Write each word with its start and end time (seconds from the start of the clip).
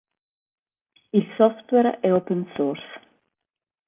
Il 1.13 1.27
software 1.37 1.99
è 1.99 2.11
Open 2.11 2.51
Source. 2.55 2.81